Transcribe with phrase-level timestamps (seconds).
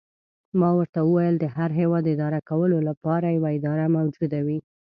[0.59, 4.59] ما ورته وویل: د هر هیواد اداره کولو لپاره یوه اداره موجوده وي.